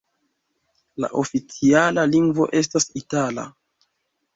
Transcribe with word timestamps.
La 1.05 1.11
oficiala 1.21 2.09
lingvo 2.17 2.51
estas 2.65 2.93
itala. 3.05 3.51